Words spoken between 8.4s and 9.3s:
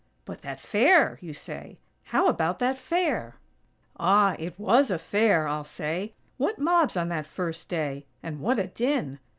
a din!!